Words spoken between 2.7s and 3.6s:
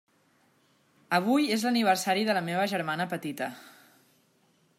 germana petita.